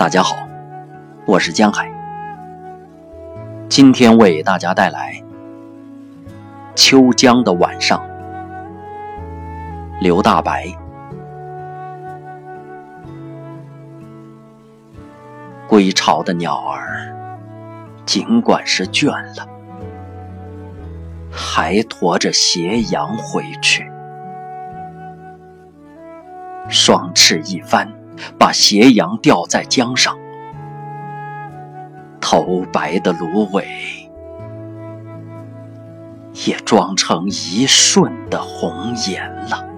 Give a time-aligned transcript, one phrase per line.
[0.00, 0.48] 大家好，
[1.26, 1.86] 我是江海，
[3.68, 5.12] 今天为大家带来
[6.74, 7.98] 《秋江的晚上》。
[10.00, 10.64] 刘大白，
[15.68, 17.14] 归巢的鸟儿，
[18.06, 19.46] 尽管是倦了，
[21.30, 23.86] 还驮着斜阳回去，
[26.70, 27.99] 双翅一翻。
[28.38, 30.16] 把斜阳吊在江上，
[32.20, 33.66] 头白的芦苇
[36.46, 39.69] 也妆成一瞬的红颜了。